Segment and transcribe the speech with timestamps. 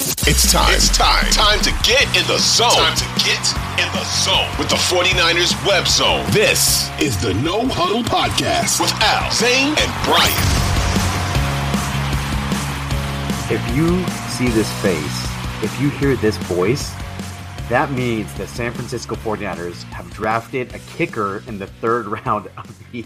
[0.00, 0.72] It's time.
[0.74, 1.26] It's time.
[1.30, 2.70] Time to get in the zone.
[2.70, 6.24] Time to get in the zone with the 49ers web zone.
[6.30, 10.32] This is the No Huddle Podcast with Al, Zane, and Brian.
[13.52, 15.28] If you see this face,
[15.62, 16.94] if you hear this voice,
[17.68, 22.90] that means the San Francisco 49ers have drafted a kicker in the third round of
[22.92, 23.04] the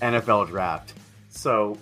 [0.00, 0.94] NFL draft.
[1.30, 1.76] So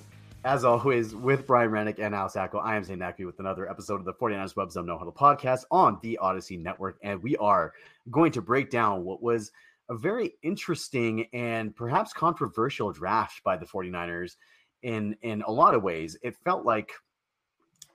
[0.46, 3.96] as always, with Brian Rennick and Al Sacco, I am Zane Nacby with another episode
[3.96, 6.98] of the 49ers Web Zone No Huddle podcast on the Audacy Network.
[7.02, 7.73] And we are
[8.12, 9.51] going to break down what was
[9.88, 14.37] a very interesting and perhaps controversial draft by the 49ers
[14.85, 16.16] in in a lot of ways.
[16.23, 16.92] It felt like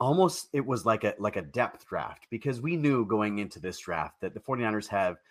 [0.01, 3.79] almost it was like a like a depth draft because we knew going into this
[3.79, 5.15] draft that the 49ers have–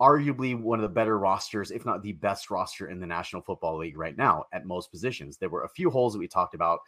[0.00, 3.78] arguably one of the better rosters, if not the best roster in the National Football
[3.78, 5.36] League right now at most positions.
[5.36, 6.80] There were a few holes that we talked about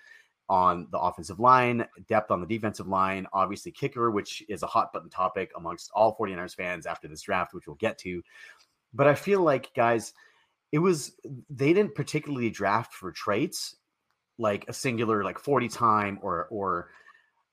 [0.49, 4.93] on the offensive line, depth on the defensive line, obviously kicker, which is a hot
[4.93, 8.23] button topic amongst all 49ers fans after this draft, which we'll get to.
[8.95, 10.15] But I feel like, guys,
[10.73, 11.13] it was,
[11.51, 13.77] they didn't particularly draft for traits
[14.39, 16.89] like a singular, like 40 time or, or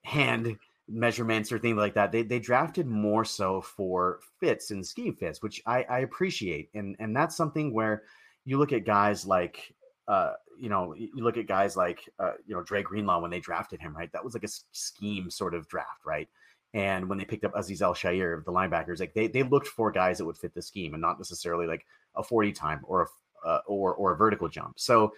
[0.04, 0.58] hand
[0.90, 2.12] measurements or things like that.
[2.12, 6.70] They they drafted more so for fits and scheme fits, which I, I appreciate.
[6.74, 8.04] And and that's something where
[8.46, 9.74] you look at guys like
[10.08, 13.40] uh, you know, you look at guys like uh, you know Dre Greenlaw when they
[13.40, 14.12] drafted him, right?
[14.12, 16.28] That was like a scheme sort of draft, right?
[16.74, 20.18] And when they picked up Aziz Al-Shaair, the linebackers, like they they looked for guys
[20.18, 23.62] that would fit the scheme and not necessarily like a 40 time or a uh,
[23.68, 24.80] or or a vertical jump.
[24.80, 25.14] So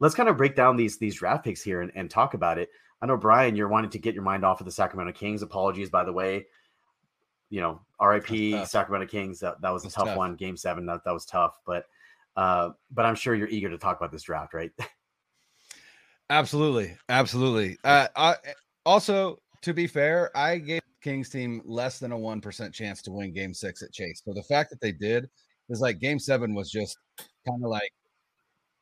[0.00, 2.70] let's kind of break down these these draft picks here and, and talk about it.
[3.02, 5.42] I know Brian, you're wanting to get your mind off of the Sacramento Kings.
[5.42, 6.46] Apologies, by the way.
[7.50, 9.40] You know, RIP Sacramento Kings.
[9.40, 10.36] That, that was a tough, tough, one.
[10.36, 10.86] Game seven.
[10.86, 11.58] That, that was tough.
[11.66, 11.86] But
[12.36, 14.70] uh, but I'm sure you're eager to talk about this draft, right?
[16.30, 17.76] absolutely, absolutely.
[17.84, 18.36] Uh, I,
[18.86, 23.10] also, to be fair, I gave Kings team less than a one percent chance to
[23.10, 24.22] win Game Six at Chase.
[24.24, 25.28] So the fact that they did
[25.68, 27.92] is like Game Seven was just kind of like,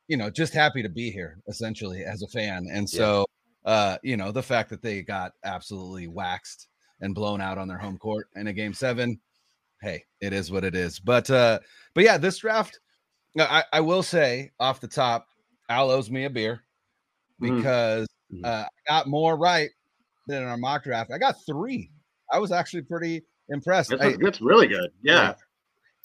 [0.09, 3.25] you know, just happy to be here essentially as a fan, and so
[3.65, 6.69] uh, you know, the fact that they got absolutely waxed
[7.01, 9.21] and blown out on their home court in a game seven,
[9.83, 10.99] hey, it is what it is.
[10.99, 11.61] But uh,
[11.95, 12.81] but yeah, this draft,
[13.39, 15.27] I, I will say off the top,
[15.69, 16.63] Al owes me a beer
[17.41, 17.57] mm-hmm.
[17.57, 18.45] because mm-hmm.
[18.45, 19.71] uh, I got more right
[20.27, 21.11] than our mock draft.
[21.13, 21.91] I got three.
[22.33, 23.91] I was actually pretty impressed.
[23.91, 24.91] That's, I, that's really good.
[25.03, 25.35] Yeah.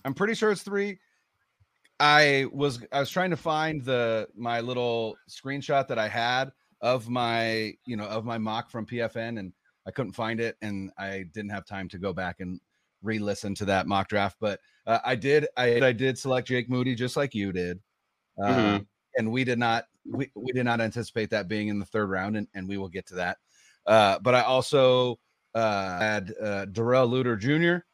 [0.04, 1.00] I'm pretty sure it's three.
[2.00, 7.10] I was I was trying to find the my little screenshot that I had of
[7.10, 9.54] my you know of my mock from PFN and
[9.88, 12.60] I couldn't find it and I didn't have time to go back and
[13.02, 16.96] re-listen to that mock draft but uh, I did I, I did select Jake Moody
[16.96, 17.80] just like you did
[18.42, 18.84] uh, mm-hmm.
[19.18, 22.38] and we did not we, we did not anticipate that being in the third round
[22.38, 23.38] and, and we will get to that
[23.88, 25.20] uh, but I also
[25.54, 27.86] uh, had uh, Darrell Luter Jr.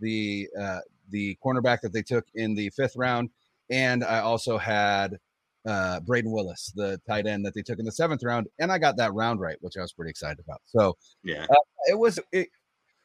[0.00, 3.30] the uh, the cornerback that they took in the fifth round
[3.70, 5.18] and I also had
[5.66, 8.78] uh, Brayden Willis, the tight end that they took in the seventh round, and I
[8.78, 10.60] got that round right, which I was pretty excited about.
[10.66, 12.48] So yeah, uh, it was it,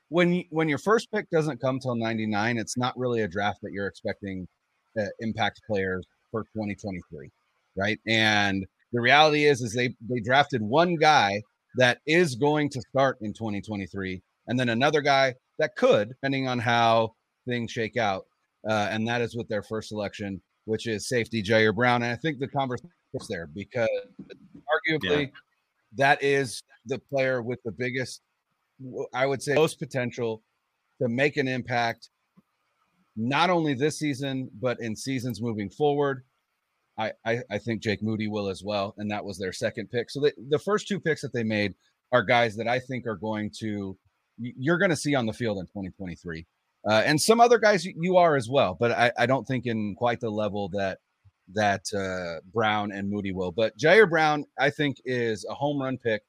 [0.10, 3.72] when when your first pick doesn't come till 99, it's not really a draft that
[3.72, 4.48] you're expecting
[5.00, 7.30] uh, impact players for 2023,
[7.76, 8.00] right?
[8.08, 11.42] And the reality is, is they they drafted one guy
[11.78, 16.60] that is going to start in 2023, and then another guy that could, depending on
[16.60, 17.14] how
[17.48, 18.26] things shake out,
[18.70, 22.04] uh, and that is with their first selection which is safety Ji'Ayir Brown.
[22.04, 23.90] And I think the conversation is there because
[24.90, 25.28] arguably yeah.
[25.98, 28.22] that is the player with the biggest,
[29.14, 30.44] I would say, most potential
[31.02, 32.10] to make an impact,
[33.16, 36.24] not only this season, but in seasons moving forward.
[36.98, 38.94] I, I, I think Jake Moody will as well.
[38.98, 40.12] And that was their second pick.
[40.12, 41.74] So the, the first two picks that they made
[42.12, 43.98] are guys that I think are going to,
[44.38, 46.46] you're going to see on the field in 2023
[46.90, 49.96] uh, and some other guys you are as well, but I, I don't think in
[49.96, 51.00] quite the level that
[51.54, 53.52] that uh, Brown and Moody will.
[53.52, 56.24] But Jair Brown, I think, is a home run pick.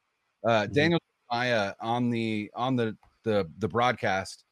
[0.44, 0.72] Uh, mm-hmm.
[0.72, 4.44] Daniel Jeremiah on the on the, the the broadcast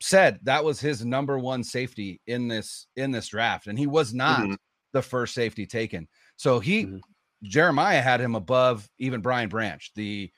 [0.00, 4.12] said that was his number one safety in this in this draft, and he was
[4.12, 4.54] not mm-hmm.
[4.92, 6.08] the first safety taken.
[6.36, 6.98] So he mm-hmm.
[7.44, 10.30] Jeremiah had him above even Brian Branch, the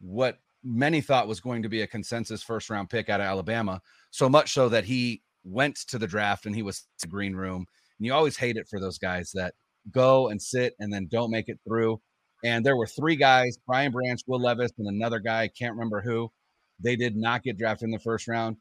[0.00, 3.80] what many thought was going to be a consensus first round pick out of Alabama.
[4.10, 7.34] So much so that he went to the draft and he was in the green
[7.34, 7.66] room.
[7.98, 9.54] And you always hate it for those guys that
[9.90, 12.00] go and sit and then don't make it through.
[12.44, 16.30] And there were three guys, Brian Branch, Will Levis, and another guy, can't remember who.
[16.80, 18.56] They did not get drafted in the first round.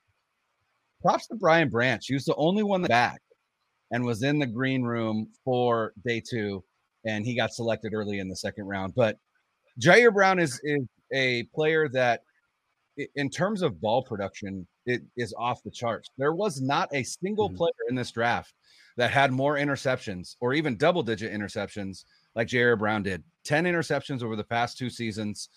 [1.02, 2.04] Props to Brian Branch.
[2.04, 3.22] He was the only one that back
[3.92, 6.64] and was in the green room for day two.
[7.06, 8.96] And he got selected early in the second round.
[8.96, 9.18] But
[9.80, 10.82] Jair Brown is is
[11.14, 12.22] a player that
[13.16, 16.10] in terms of ball production, it is off the charts.
[16.18, 17.58] There was not a single mm-hmm.
[17.58, 18.54] player in this draft
[18.98, 22.06] that had more interceptions or even double digit interceptions
[22.36, 23.24] like Ji'Ayir Brown did.
[23.46, 25.50] 10 interceptions over the past two seasons,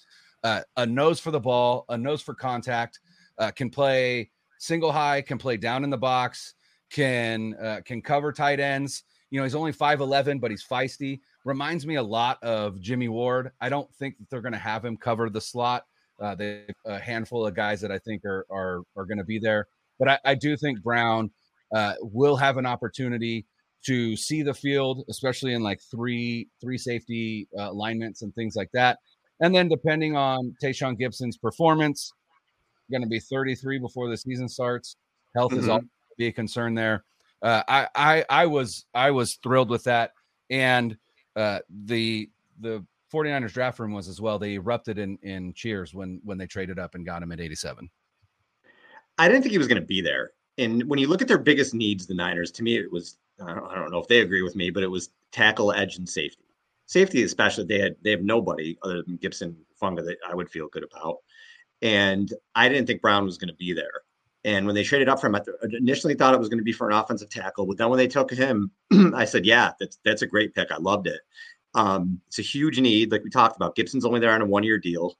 [0.44, 3.00] uh, a nose for the ball, a nose for contact,
[3.38, 6.55] uh, can play single high, can play down in the box,
[6.91, 9.05] can uh, can cover tight ends.
[9.31, 11.20] You know, he's only 5'11, but he's feisty.
[11.45, 13.53] Reminds me a lot of Jimmy Ward.
[13.61, 15.85] I don't think that they're going to have him cover the slot.
[16.21, 19.39] Uh, they a handful of guys that I think are are are going to be
[19.39, 19.67] there,
[19.99, 21.31] but I, I do think Brown
[21.75, 23.47] uh, will have an opportunity
[23.87, 28.71] to see the field, especially in like three three safety uh, alignments and things like
[28.73, 28.99] that.
[29.41, 32.13] And then depending on Tashaun Gipson's performance,
[32.91, 34.97] going to be 33 before the season starts.
[35.35, 35.61] Health mm-hmm.
[35.61, 35.81] is all
[36.19, 37.05] be a concern there.
[37.43, 40.13] Uh, I, I I was I was thrilled with that,
[40.51, 40.97] and
[41.37, 42.31] uh, the
[42.61, 44.38] the 49ers draft room was as well.
[44.38, 47.91] They erupted in in cheers when when they traded up and got him at 87.
[49.19, 50.31] I didn't think he was going to be there.
[50.59, 53.55] And when you look at their biggest needs, the Niners, to me, it was I
[53.55, 56.09] don't, I don't know if they agree with me, but it was tackle, edge, and
[56.09, 56.44] safety.
[56.87, 60.69] Safety, especially, they had they have nobody other than Gipson Hufanga that I would feel
[60.69, 61.19] good about.
[61.82, 64.03] And I didn't think Brown was going to be there.
[64.45, 65.43] And when they traded up for him, I
[65.73, 68.09] initially thought it was going to be for an offensive tackle, but then when they
[68.09, 68.71] took him,
[69.15, 70.73] I said, "Yeah, that's that's a great pick.
[70.73, 71.21] I loved it."
[71.75, 73.77] Um, it's a huge need, like we talked about.
[73.77, 75.17] Gipson's only there on a one-year deal.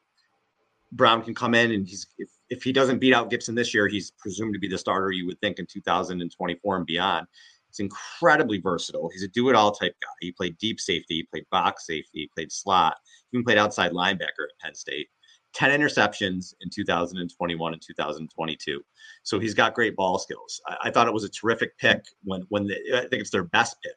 [0.93, 3.89] Brown can come in, and he's if, if he doesn't beat out Gibson this year,
[3.89, 5.13] he's presumed to be the starter.
[5.13, 7.27] You would think in 2024 and beyond.
[7.69, 9.11] He's incredibly versatile.
[9.13, 10.09] He's a do-it-all type guy.
[10.21, 12.97] He played deep safety, he played box safety, he played slot,
[13.31, 15.09] he even played outside linebacker at Penn State.
[15.53, 18.83] 10 interceptions in 2021 and 2022.
[19.23, 20.61] So he's got great ball skills.
[20.67, 23.45] I, I thought it was a terrific pick when when they, I think it's their
[23.45, 23.97] best pick.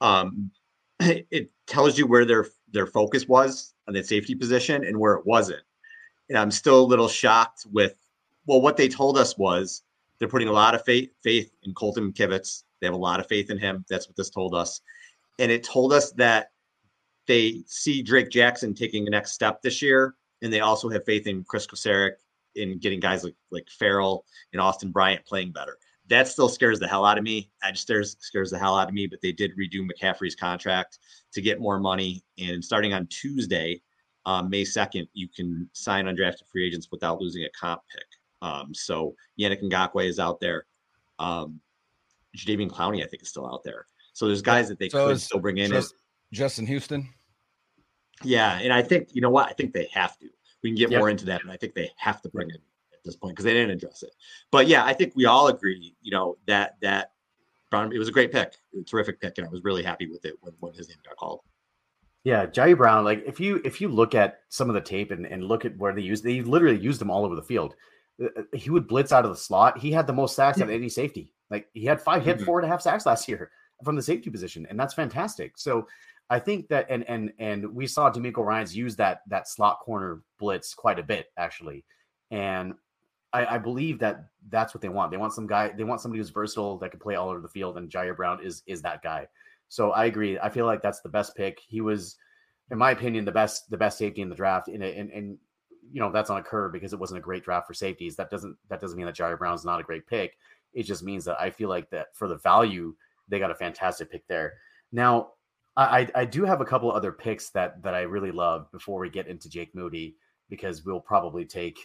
[0.00, 0.50] Um,
[1.00, 5.26] it tells you where their their focus was on the safety position and where it
[5.26, 5.62] wasn't.
[6.28, 7.94] And I'm still a little shocked with
[8.46, 9.82] well, what they told us was
[10.18, 12.64] they're putting a lot of faith faith in Colton McKivitz.
[12.80, 13.84] They have a lot of faith in him.
[13.88, 14.80] That's what this told us.
[15.38, 16.52] And it told us that
[17.26, 20.14] they see Drake Jackson taking the next step this year
[20.44, 22.12] and they also have faith in Chris Kocurek
[22.54, 25.78] in getting guys like like Ferrell and Austin Bryant playing better.
[26.08, 27.50] That still scares the hell out of me.
[27.64, 29.06] Edge scares scares the hell out of me.
[29.06, 30.98] But they did redo McCaffrey's contract
[31.32, 33.80] to get more money, and starting on Tuesday,
[34.26, 38.06] um, May second, you can sign undrafted free agents without losing a comp pick.
[38.42, 40.66] Um, so Yannick Ngakoue is out there.
[41.18, 41.60] Um,
[42.36, 43.86] Jadeveon Clowney, I think, is still out there.
[44.12, 45.70] So there's guys that they so could still bring in.
[45.70, 45.94] Just,
[46.32, 47.08] Justin Houston.
[48.22, 49.48] Yeah, and I think you know what?
[49.48, 50.28] I think they have to.
[50.64, 50.98] We can get yep.
[50.98, 52.60] more into that, and I think they have to bring it
[52.92, 54.14] at this point because they didn't address it.
[54.50, 57.12] But yeah, I think we all agree, you know, that that
[57.70, 60.24] Brown it was a great pick, a terrific pick, and I was really happy with
[60.24, 61.40] it when, when his name got called.
[62.24, 65.26] Yeah, Ji'Ayir Brown, like if you if you look at some of the tape and,
[65.26, 67.74] and look at where they use they literally used him all over the field.
[68.22, 69.76] Uh, uh, he would blitz out of the slot.
[69.76, 70.64] He had the most sacks yeah.
[70.64, 71.30] of any safety.
[71.50, 72.46] Like he had five, hit mm-hmm.
[72.46, 73.50] four and a half sacks last year
[73.84, 75.58] from the safety position, and that's fantastic.
[75.58, 75.86] So
[76.30, 80.22] I think that and and and we saw DeMeco Ryans use that that slot corner
[80.38, 81.84] blitz quite a bit actually,
[82.30, 82.74] and
[83.34, 85.10] I, I, believe that that's what they want.
[85.10, 85.70] They want some guy.
[85.76, 88.42] They want somebody who's versatile that can play all over the field, and Ji'Ayir Brown
[88.42, 89.26] is is that guy.
[89.68, 90.38] So I agree.
[90.38, 91.60] I feel like that's the best pick.
[91.66, 92.16] He was,
[92.70, 94.68] in my opinion, the best the best safety in the draft.
[94.68, 95.36] And and, and
[95.92, 98.16] you know that's on a curve because it wasn't a great draft for safeties.
[98.16, 100.38] That doesn't that doesn't mean that Ji'Ayir Brown's not a great pick.
[100.72, 102.94] It just means that I feel like that for the value
[103.28, 104.54] they got a fantastic pick there.
[104.92, 105.32] Now
[105.76, 109.10] I, I do have a couple other picks that that I really love before we
[109.10, 110.16] get into Jake Moody
[110.48, 111.78] because we'll probably take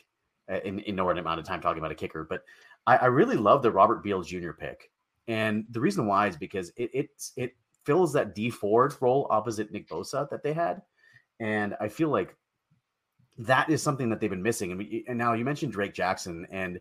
[0.47, 2.25] an inordinate amount of time talking about a kicker.
[2.29, 2.43] But
[2.85, 4.51] I, I really love the Robert Beal Jr.
[4.51, 4.91] pick,
[5.27, 7.55] and the reason why is because it it it
[7.85, 10.81] fills that Dee Ford role opposite Nick Bosa that they had,
[11.39, 12.35] and I feel like
[13.39, 14.71] that is something that they've been missing.
[14.71, 16.79] And, we, and now you mentioned Drake Jackson, and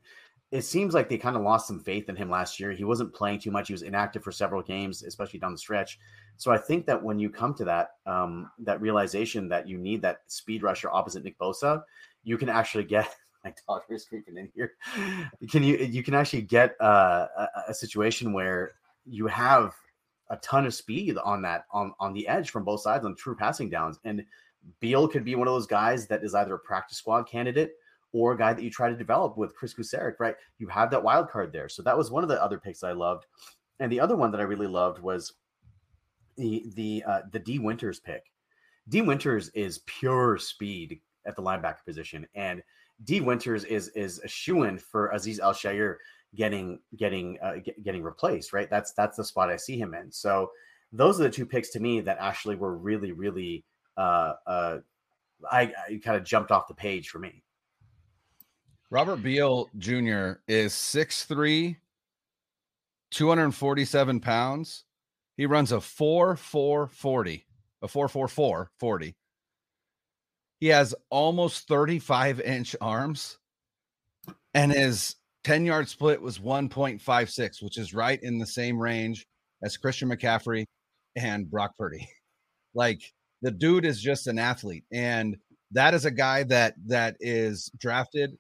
[0.50, 2.72] it seems like they kind of lost some faith in him last year.
[2.72, 3.68] He wasn't playing too much.
[3.68, 5.98] He was inactive for several games, especially down the stretch.
[6.36, 10.00] So I think that when you come to that um, that realization that you need
[10.02, 11.82] that speed rusher opposite Nick Bosa,
[12.24, 13.14] you can actually get.
[13.44, 14.72] My daughter is creeping in here.
[15.48, 18.72] Can you you can actually get uh, a, a situation where
[19.06, 19.74] you have
[20.28, 23.36] a ton of speed on that on on the edge from both sides on true
[23.36, 24.24] passing downs and
[24.80, 27.74] Beal could be one of those guys that is either a practice squad candidate
[28.12, 30.34] or a guy that you try to develop with Chris Kocurek, right?
[30.58, 31.68] You have that wild card there.
[31.68, 33.26] So that was one of the other picks I loved.
[33.80, 35.34] And the other one that I really loved was
[36.36, 38.22] the the uh, the Dee Winters pick.
[38.88, 42.62] Dee Winters is pure speed at the linebacker position, and
[43.04, 45.96] Dee Winters is is a shoe in for Aziz Al-Shaair
[46.34, 48.52] getting getting uh, getting replaced.
[48.52, 50.10] Right, that's that's the spot I see him in.
[50.10, 50.50] So
[50.92, 53.64] those are the two picks to me that actually were really really
[53.96, 54.78] uh, uh,
[55.50, 57.42] I, I kind of jumped off the page for me.
[58.90, 60.40] Robert Beal Jr.
[60.48, 61.76] is 6'3,
[63.10, 64.84] 247 pounds.
[65.36, 67.46] He runs a 4 4 40,
[67.82, 69.14] a 4 4 4 40.
[70.60, 73.38] He has almost 35 inch arms,
[74.54, 79.26] and his 10 yard split was 1.56, which is right in the same range
[79.62, 80.64] as Christian McCaffrey
[81.14, 82.08] and Brock Purdy.
[82.74, 83.00] Like
[83.40, 85.36] the dude is just an athlete, and
[85.72, 88.36] that is a guy that that is drafted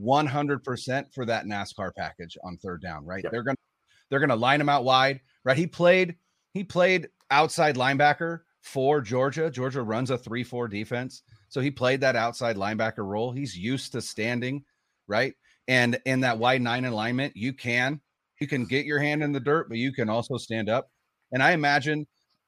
[0.00, 3.22] 100% for that NASCAR package on third down, right?
[3.24, 3.32] Yep.
[3.32, 3.62] They're going to
[4.10, 5.56] they're going to line him out wide, right?
[5.56, 6.16] He played
[6.52, 9.50] he played outside linebacker for Georgia.
[9.50, 11.22] Georgia runs a 3-4 defense.
[11.48, 13.32] So he played that outside linebacker role.
[13.32, 14.64] He's used to standing,
[15.06, 15.34] right?
[15.68, 18.00] And in that wide nine alignment, you can
[18.40, 20.90] you can get your hand in the dirt, but you can also stand up.
[21.32, 22.06] And I imagine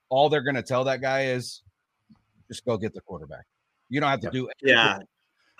[0.08, 1.62] all they're going to tell that guy is
[2.48, 3.44] just go get the quarterback.
[3.88, 4.98] You don't have to do yeah.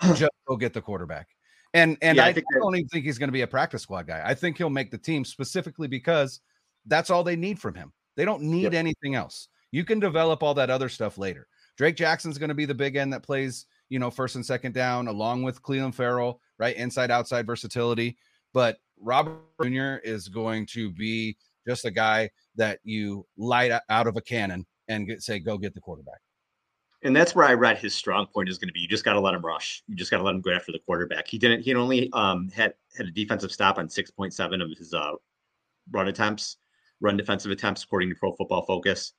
[0.01, 1.27] Just go get the quarterback.
[1.75, 4.07] And and yeah, I, I, don't even think he's going to be a practice squad
[4.07, 4.21] guy.
[4.25, 6.39] I think he'll make the team specifically because
[6.85, 7.91] that's all they need from him.
[8.15, 8.73] They don't need yep.
[8.75, 9.49] anything else.
[9.71, 11.47] You can develop all that other stuff later.
[11.77, 14.73] Drake Jackson's going to be the big end that plays, you know, first and second
[14.73, 16.77] down, along with Clelin Ferrell, right?
[16.77, 18.15] Inside outside versatility.
[18.53, 19.97] But Robert Jr.
[20.05, 21.35] is going to be
[21.67, 25.73] just a guy that you light out of a cannon and get, say, go get
[25.73, 26.21] the quarterback
[27.05, 28.79] and that's where I read his strong point is going to be.
[28.79, 29.83] You just got to let him rush.
[29.87, 31.27] You just got to let him go after the quarterback.
[31.27, 31.61] He didn't.
[31.61, 35.11] He only um, had had a defensive stop on six point seven of his uh,
[35.91, 36.57] run attempts,
[37.01, 39.13] run defensive attempts, according to Pro Football Focus,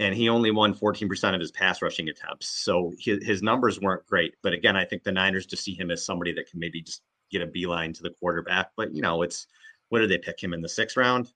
[0.00, 2.48] and he only won fourteen percent of his pass rushing attempts.
[2.48, 4.34] So his, his numbers weren't great.
[4.42, 7.02] But again, I think the Niners just see him as somebody that can maybe just
[7.30, 8.72] get a beeline to the quarterback.
[8.76, 9.46] But you know, it's
[9.90, 11.26] what did they pick him in the sixth round?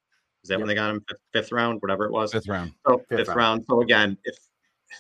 [0.43, 0.59] Is that yep.
[0.59, 2.33] when they got him fifth, fifth, round, whatever it was?
[2.33, 2.73] Fifth round.
[2.85, 3.39] So fifth, fifth round.
[3.39, 3.65] round.
[3.71, 4.37] So again, if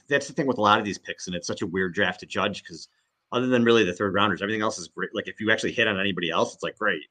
[0.08, 2.20] that's the thing with a lot of these picks, and it's such a weird draft
[2.20, 2.88] to judge because
[3.32, 5.14] other than really the third rounders, everything else is great.
[5.14, 7.02] Like if you actually hit on anybody else, it's like great.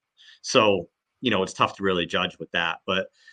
[0.41, 0.87] So
[1.21, 2.79] you know, it's tough to really judge with that.
[2.85, 3.07] But